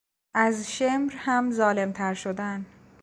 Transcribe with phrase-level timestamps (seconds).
[0.33, 2.65] از شمر هم ظالمتر شدن